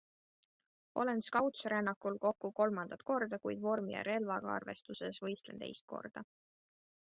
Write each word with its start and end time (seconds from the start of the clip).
Olen 0.95 1.21
Scoutsrännakul 1.21 2.17
kokku 2.25 2.51
kolmandat 2.59 3.03
korda, 3.11 3.39
kuid 3.45 3.61
vormi 3.69 3.95
ja 3.99 4.03
relvaga 4.11 4.53
arvestuses 4.57 5.23
võistlen 5.29 5.63
teist 5.65 5.89
korda. 5.95 6.29